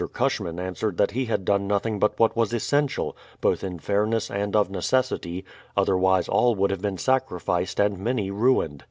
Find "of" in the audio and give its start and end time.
4.55-4.71